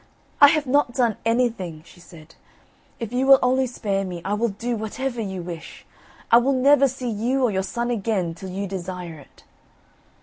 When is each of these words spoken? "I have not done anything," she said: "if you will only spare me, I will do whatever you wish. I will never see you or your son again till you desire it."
"I 0.41 0.47
have 0.47 0.65
not 0.65 0.95
done 0.95 1.17
anything," 1.25 1.83
she 1.85 1.99
said: 1.99 2.33
"if 2.99 3.13
you 3.13 3.27
will 3.27 3.37
only 3.43 3.67
spare 3.67 4.03
me, 4.03 4.19
I 4.25 4.33
will 4.33 4.47
do 4.49 4.75
whatever 4.75 5.21
you 5.21 5.43
wish. 5.43 5.85
I 6.31 6.37
will 6.37 6.53
never 6.53 6.87
see 6.87 7.07
you 7.11 7.43
or 7.43 7.51
your 7.51 7.61
son 7.61 7.91
again 7.91 8.33
till 8.33 8.49
you 8.49 8.65
desire 8.65 9.19
it." 9.19 9.43